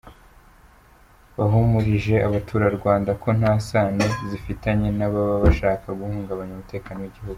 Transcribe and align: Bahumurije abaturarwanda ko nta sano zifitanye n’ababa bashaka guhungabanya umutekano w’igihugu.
Bahumurije 1.37 2.15
abaturarwanda 2.27 3.11
ko 3.21 3.27
nta 3.39 3.53
sano 3.69 4.05
zifitanye 4.29 4.87
n’ababa 4.97 5.35
bashaka 5.45 5.87
guhungabanya 5.99 6.53
umutekano 6.55 6.99
w’igihugu. 7.01 7.29